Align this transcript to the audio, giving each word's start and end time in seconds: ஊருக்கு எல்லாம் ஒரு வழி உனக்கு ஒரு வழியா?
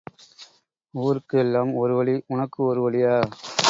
ஊருக்கு 0.93 1.37
எல்லாம் 1.37 1.73
ஒரு 1.73 1.95
வழி 1.95 2.23
உனக்கு 2.27 2.63
ஒரு 2.63 2.81
வழியா? 2.81 3.15